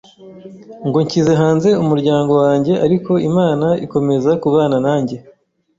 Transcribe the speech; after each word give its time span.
ngo 0.87 0.97
nshyize 1.05 1.33
hanze 1.41 1.69
umuryango 1.83 2.33
wanjye 2.43 2.73
ariko 2.85 3.11
Imana 3.29 3.67
ikomeza 3.85 4.29
kubana 4.41 4.77
nanjye 4.85 5.17